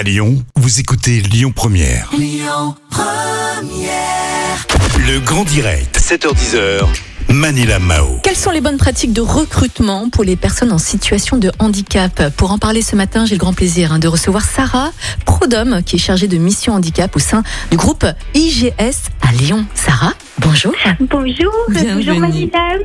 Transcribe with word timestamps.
À 0.00 0.02
Lyon, 0.02 0.42
vous 0.56 0.80
écoutez 0.80 1.20
Lyon 1.20 1.52
Première. 1.54 2.10
Le 4.96 5.18
grand 5.18 5.44
direct, 5.44 5.98
7h10h. 6.00 6.86
Manila 7.28 7.78
Mao. 7.78 8.18
Quelles 8.22 8.34
sont 8.34 8.50
les 8.50 8.62
bonnes 8.62 8.78
pratiques 8.78 9.12
de 9.12 9.20
recrutement 9.20 10.08
pour 10.08 10.24
les 10.24 10.36
personnes 10.36 10.72
en 10.72 10.78
situation 10.78 11.36
de 11.36 11.52
handicap? 11.58 12.30
Pour 12.38 12.50
en 12.50 12.56
parler 12.56 12.80
ce 12.80 12.96
matin, 12.96 13.26
j'ai 13.26 13.34
le 13.34 13.40
grand 13.40 13.52
plaisir 13.52 13.92
hein, 13.92 13.98
de 13.98 14.08
recevoir 14.08 14.42
Sarah 14.42 14.90
Prodhomme, 15.26 15.82
qui 15.84 15.96
est 15.96 15.98
chargée 15.98 16.28
de 16.28 16.38
mission 16.38 16.72
handicap 16.72 17.14
au 17.14 17.18
sein 17.18 17.42
du 17.70 17.76
groupe 17.76 18.06
IGS 18.32 19.10
à 19.20 19.32
Lyon. 19.32 19.66
Sarah, 19.74 20.14
bonjour. 20.38 20.72
Bonjour, 20.98 21.52
Bienvenue. 21.68 22.04
bonjour 22.06 22.20
madame. 22.20 22.80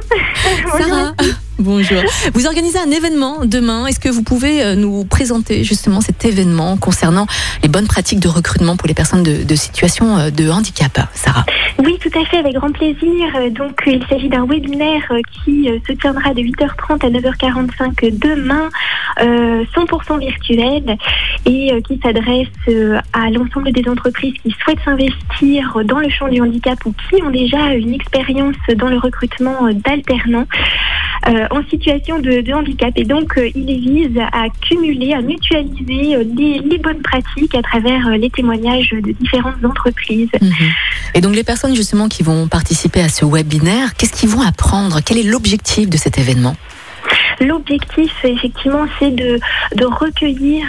Sarah, 0.78 1.14
bonjour. 1.60 2.02
Vous 2.34 2.46
organisez 2.46 2.80
un 2.80 2.92
événement 2.92 3.46
demain. 3.46 3.88
Est-ce 3.88 4.00
que 4.00 4.10
vous 4.10 4.24
pouvez 4.24 4.64
euh, 4.64 4.76
nous 4.76 5.06
présenter 5.06 5.64
justement 5.64 6.02
cet 6.02 6.26
événement 6.26 6.78
concernant 6.78 7.28
les 7.64 7.70
bonnes 7.70 7.88
pratiques 7.88 8.20
de 8.20 8.28
recrutement 8.28 8.76
pour 8.78 8.88
les 8.88 8.94
personnes 8.94 9.24
de, 9.24 9.56
situation 9.56 10.18
euh, 10.18 10.30
de 10.30 10.50
handicap 10.50 11.00
Sarah? 11.14 11.46
Oui, 11.80 11.98
tout 12.02 12.20
à 12.20 12.26
fait, 12.26 12.38
avec 12.38 12.54
grand 12.56 12.72
plaisir. 12.72 13.36
Euh, 13.36 13.50
Donc, 13.50 13.82
il 13.86 14.04
s'agit 14.10 14.30
d'un 14.30 14.46
webinaire 14.46 15.12
qui 15.44 15.70
se 15.88 15.94
tiendra 15.94 16.34
de 16.34 16.42
8h30 16.42 17.06
à 17.06 17.10
9h45 17.10 18.18
demain, 18.18 18.70
euh, 19.22 19.64
100% 19.76 20.20
virtuel, 20.20 20.98
et 21.46 21.82
qui 21.88 22.00
s'adresse 22.02 22.48
à 23.14 23.30
l'ensemble 23.30 23.72
des 23.72 23.88
entreprises 23.90 24.34
qui 24.42 24.56
souhaitent 24.64 24.80
s'investir 24.84 25.80
dans 25.86 26.00
le 26.00 26.10
champ 26.10 26.28
du 26.28 26.42
handicap 26.42 26.78
ou 26.86 26.94
qui 26.94 27.22
ont 27.22 27.30
déjà 27.30 27.74
une 27.74 27.94
expérience 27.94 28.56
dans 28.76 28.90
le 28.90 28.98
recrutement 28.98 29.70
d'alternants 29.74 30.46
euh, 31.28 31.48
en 31.52 31.64
situation 31.70 32.20
de, 32.20 32.42
de 32.42 32.54
handicap. 32.54 32.92
Et 32.96 33.04
donc, 33.04 33.38
euh, 33.38 33.50
il 33.56 33.66
vise 33.66 34.20
à 34.32 34.48
cumuler, 34.62 35.14
à 35.14 35.22
mutualiser 35.22 36.16
euh, 36.16 36.24
les, 36.38 36.60
les 36.60 36.78
bonnes 36.78 37.02
pratiques 37.02 37.56
à 37.56 37.62
travers 37.62 38.08
euh, 38.08 38.18
les 38.18 38.30
témoignages 38.30 38.92
de 38.92 39.12
différentes 39.12 39.64
entreprises. 39.64 40.30
Mhm. 40.42 40.52
Et 41.14 41.22
donc 41.22 41.36
les 41.36 41.44
personnes 41.44 41.76
justement 41.76 42.08
qui 42.08 42.24
vont 42.24 42.48
participer 42.48 43.02
à 43.02 43.10
ce 43.10 43.26
webinaire, 43.26 43.96
qu'est-ce 43.96 44.14
qu'ils 44.14 44.30
vont 44.30 44.42
apprendre? 44.42 45.00
Quel 45.06 45.18
est 45.18 45.24
l'objectif 45.24 45.90
de 45.90 45.98
cet 45.98 46.18
événement? 46.18 46.56
L'objectif, 47.42 48.12
effectivement, 48.24 48.86
c'est 48.98 49.12
de, 49.12 49.40
de 49.76 49.86
recueillir 49.86 50.64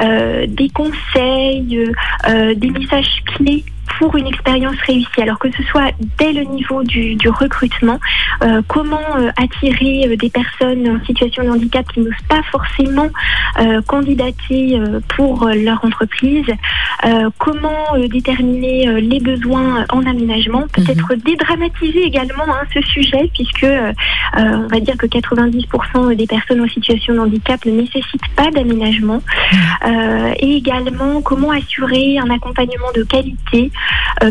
euh, 0.00 0.46
des 0.46 0.68
conseils, 0.68 1.92
euh, 2.28 2.54
des 2.54 2.70
messages 2.70 3.22
clés 3.26 3.64
pour 3.98 4.16
une 4.16 4.26
expérience 4.26 4.76
réussie. 4.86 5.20
Alors 5.20 5.38
que 5.38 5.48
ce 5.56 5.62
soit 5.64 5.92
dès 6.18 6.32
le 6.32 6.42
niveau 6.44 6.82
du, 6.82 7.14
du 7.14 7.28
recrutement, 7.28 7.98
euh, 8.42 8.62
comment 8.68 8.98
euh, 9.16 9.30
attirer 9.36 10.08
euh, 10.08 10.16
des 10.16 10.30
personnes 10.30 10.88
en 10.88 11.04
situation 11.04 11.44
de 11.44 11.50
handicap 11.50 11.86
qui 11.92 12.00
n'osent 12.00 12.12
pas 12.28 12.42
forcément 12.50 13.08
euh, 13.60 13.80
candidater 13.82 14.78
euh, 14.78 15.00
pour 15.16 15.48
leur 15.48 15.84
entreprise, 15.84 16.46
euh, 17.04 17.30
comment 17.38 17.94
euh, 17.94 18.08
déterminer 18.08 18.88
euh, 18.88 19.00
les 19.00 19.20
besoins 19.20 19.84
en 19.90 20.06
aménagement, 20.06 20.64
peut-être 20.72 21.14
dédramatiser 21.14 22.02
également 22.02 22.44
hein, 22.48 22.64
ce 22.72 22.80
sujet, 22.82 23.30
puisque 23.32 23.66
on 24.36 24.66
va 24.68 24.80
dire 24.80 24.96
que 24.96 25.06
90% 25.06 26.14
des 26.16 26.26
personnes 26.26 26.60
en 26.60 26.68
situation 26.68 27.14
de 27.14 27.18
handicap 27.20 27.64
ne 27.64 27.72
nécessitent 27.72 28.34
pas 28.36 28.50
d'aménagement. 28.50 29.20
Euh, 29.86 30.32
et 30.38 30.56
également 30.56 31.20
comment 31.22 31.50
assurer 31.50 32.18
un 32.18 32.30
accompagnement 32.30 32.90
de 32.94 33.02
qualité 33.02 33.70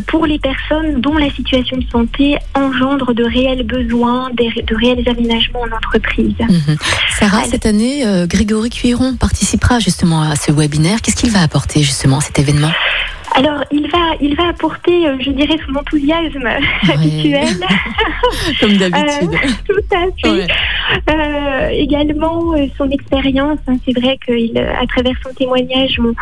pour 0.07 0.25
les 0.25 0.39
personnes 0.39 1.01
dont 1.01 1.17
la 1.17 1.29
situation 1.29 1.77
de 1.77 1.85
santé 1.91 2.37
engendre 2.55 3.13
de 3.13 3.23
réels 3.23 3.63
besoins, 3.63 4.29
de 4.31 4.75
réels 4.75 5.07
aménagements 5.07 5.61
en 5.61 5.75
entreprise. 5.75 6.35
Mhm. 6.39 6.77
Sarah, 7.19 7.43
cette 7.43 7.65
année, 7.65 8.05
euh, 8.05 8.27
Grégory 8.27 8.69
Cuiron 8.69 9.15
participera 9.15 9.79
justement 9.79 10.21
à 10.21 10.35
ce 10.35 10.51
webinaire. 10.51 11.01
Qu'est-ce 11.01 11.15
qu'il 11.15 11.31
va 11.31 11.41
apporter 11.41 11.81
justement 11.81 12.17
à 12.17 12.21
cet 12.21 12.39
événement? 12.39 12.71
Alors, 13.35 13.63
il 13.71 13.89
va, 13.89 14.15
il 14.21 14.35
va 14.35 14.49
apporter, 14.49 15.07
euh, 15.07 15.17
je 15.19 15.31
dirais, 15.31 15.57
son 15.65 15.75
enthousiasme 15.75 16.47
habituel. 16.93 17.47
Comme 18.59 18.73
Euh, 18.73 18.87
tout 19.67 19.95
à 19.95 20.05
fait. 20.21 20.29
Ouais. 20.29 20.47
Euh, 21.09 21.67
également, 21.69 22.53
euh, 22.53 22.67
son 22.77 22.89
expérience. 22.89 23.59
hein, 23.67 23.75
c'est 23.85 23.97
vrai 23.99 24.17
qu'à 24.25 24.85
travers 24.87 25.15
son 25.23 25.33
témoignage, 25.33 25.99
on, 25.99 26.13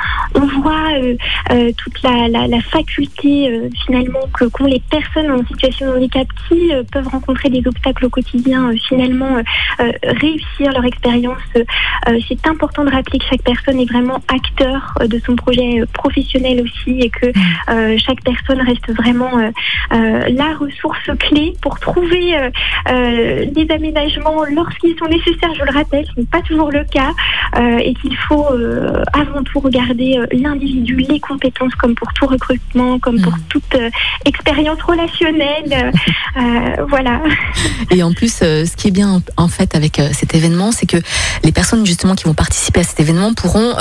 on 0.41 0.61
voit 0.61 0.91
euh, 0.99 1.15
euh, 1.51 1.71
toute 1.77 2.01
la, 2.03 2.27
la, 2.27 2.47
la 2.47 2.61
faculté 2.61 3.49
euh, 3.49 3.69
finalement 3.85 4.19
que 4.37 4.45
qu'ont 4.45 4.65
les 4.65 4.81
personnes 4.89 5.31
en 5.31 5.45
situation 5.45 5.87
de 5.91 5.97
handicap 5.97 6.27
qui 6.47 6.73
euh, 6.73 6.83
peuvent 6.91 7.07
rencontrer 7.07 7.49
des 7.49 7.63
obstacles 7.67 8.05
au 8.05 8.09
quotidien, 8.09 8.69
euh, 8.71 8.75
finalement 8.87 9.37
euh, 9.37 9.43
euh, 9.81 9.91
réussir 10.03 10.71
leur 10.73 10.85
expérience. 10.85 11.37
Euh, 11.55 11.63
euh, 12.09 12.19
c'est 12.27 12.47
important 12.47 12.83
de 12.83 12.91
rappeler 12.91 13.19
que 13.19 13.25
chaque 13.25 13.43
personne 13.43 13.79
est 13.79 13.89
vraiment 13.91 14.19
acteur 14.27 14.93
euh, 15.01 15.07
de 15.07 15.19
son 15.25 15.35
projet 15.35 15.81
euh, 15.81 15.85
professionnel 15.93 16.61
aussi 16.61 16.99
et 16.99 17.09
que 17.09 17.27
euh, 17.69 17.97
chaque 17.97 18.21
personne 18.23 18.61
reste 18.61 18.91
vraiment 18.95 19.37
euh, 19.37 19.49
euh, 19.93 20.29
la 20.29 20.55
ressource 20.55 21.09
clé 21.19 21.53
pour 21.61 21.79
trouver 21.79 22.37
euh, 22.37 22.49
euh, 22.89 23.45
des 23.51 23.67
aménagements 23.71 24.43
lorsqu'ils 24.51 24.95
sont 24.97 25.05
nécessaires, 25.07 25.53
je 25.57 25.63
le 25.63 25.71
rappelle, 25.73 26.05
ce 26.13 26.19
n'est 26.19 26.25
pas 26.27 26.41
toujours 26.41 26.71
le 26.71 26.83
cas, 26.83 27.11
euh, 27.57 27.77
et 27.77 27.93
qu'il 27.95 28.15
faut 28.27 28.45
euh, 28.51 29.03
avant 29.13 29.43
tout 29.43 29.59
regarder 29.59 30.17
euh, 30.17 30.25
l'individu, 30.31 30.95
les 30.97 31.19
compétences, 31.19 31.73
comme 31.75 31.95
pour 31.95 32.11
tout 32.13 32.25
recrutement, 32.27 32.99
comme 32.99 33.19
pour 33.21 33.33
Mhm. 33.33 33.41
toute 33.49 33.77
expérience 34.25 34.81
relationnelle. 34.81 35.91
voilà. 36.89 37.21
Et 37.91 38.03
en 38.03 38.13
plus, 38.13 38.33
ce 38.39 38.75
qui 38.75 38.87
est 38.89 38.91
bien 38.91 39.21
en 39.37 39.47
fait 39.47 39.75
avec 39.75 40.01
cet 40.13 40.35
événement, 40.35 40.71
c'est 40.71 40.85
que 40.85 40.97
les 41.43 41.51
personnes 41.51 41.85
justement 41.85 42.15
qui 42.15 42.25
vont 42.25 42.33
participer 42.33 42.81
à 42.81 42.83
cet 42.83 42.99
événement 42.99 43.33
pourront 43.33 43.73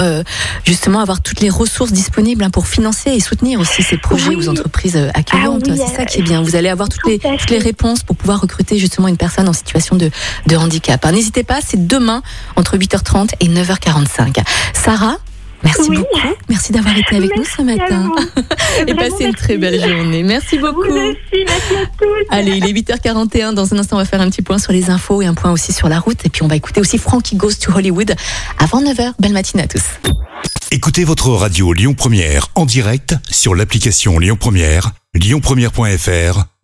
justement 0.65 1.01
avoir 1.01 1.23
toutes 1.23 1.41
les 1.41 1.51
ressources 1.51 1.93
disponibles 1.93 2.43
hein, 2.45 2.51
pour 2.51 2.67
financer 2.67 3.11
et 3.11 3.21
soutenir 3.21 3.61
aussi 3.61 3.83
ces 3.83 3.97
projets 3.97 4.31
Oui. 4.31 4.37
aux 4.37 4.49
entreprises 4.49 4.97
accueillantes. 5.15 5.65
Ah 5.69 5.73
oui, 5.73 5.79
c'est 5.87 5.97
ça 5.97 6.05
qui 6.05 6.21
est 6.21 6.23
bien. 6.23 6.43
Vous 6.43 6.57
allez 6.57 6.69
avoir 6.69 6.89
toutes 6.89 7.01
tout 7.01 7.09
les, 7.09 7.19
toutes 7.19 7.51
les 7.51 7.59
réponses 7.59 8.03
pour 8.03 8.17
pouvoir 8.17 8.41
recruter 8.41 8.79
justement 8.79 9.09
une 9.09 9.17
personne 9.17 9.49
en 9.49 9.53
situation 9.53 9.97
de, 9.97 10.11
de 10.47 10.57
handicap. 10.61 11.05
hein. 11.05 11.13
N'hésitez 11.13 11.43
pas, 11.45 11.61
c'est 11.67 11.87
demain 11.87 12.23
entre 12.57 12.77
8h30 12.77 13.31
et 13.41 13.49
9h45. 13.49 14.39
Sarah 14.75 15.17
Merci 15.63 15.91
Oui. 15.91 15.97
beaucoup. 15.99 16.35
Merci 16.49 16.73
d'avoir 16.73 16.97
été 16.97 17.17
avec 17.17 17.37
nous 17.37 17.45
ce 17.45 17.61
matin. 17.61 18.11
Et 18.87 18.95
passez 18.95 19.25
une 19.27 19.35
très 19.35 19.59
belle 19.59 19.79
journée. 19.79 20.23
Merci 20.23 20.57
beaucoup. 20.59 20.85
Vous 20.85 20.97
aussi, 20.97 21.45
merci 21.47 21.75
à 21.75 21.85
tous. 21.99 22.07
Allez, 22.31 22.53
il 22.53 22.65
est 22.67 22.73
8h41. 22.73 23.53
Dans 23.53 23.75
un 23.75 23.79
instant, 23.79 23.97
on 23.97 23.99
va 23.99 24.07
faire 24.07 24.23
un 24.23 24.31
petit 24.31 24.41
point 24.41 24.57
sur 24.59 24.73
les 24.73 24.89
infos 24.89 25.21
et 25.21 25.27
un 25.27 25.35
point 25.35 25.51
aussi 25.53 25.75
sur 25.75 25.91
la 25.91 25.99
route. 26.01 26.25
Et 26.25 26.31
puis, 26.31 26.43
on 26.43 26.49
va 26.49 26.57
écouter 26.57 26.81
aussi 26.81 26.97
Frankie 26.97 27.37
Goes 27.37 27.53
to 27.61 27.73
Hollywood 27.77 28.15
avant 28.59 28.83
9h. 28.83 29.13
Belle 29.19 29.35
matinée 29.35 29.65
à 29.65 29.67
tous. 29.67 29.83
Écoutez 30.71 31.05
votre 31.05 31.29
radio 31.29 31.75
Lyon 31.75 31.93
Première 31.93 32.47
en 32.55 32.65
direct 32.65 33.17
sur 33.31 33.55
l'application 33.55 34.19
Lyon 34.19 34.39
Première, 34.41 34.93
lyonpremière.fr 35.15 36.45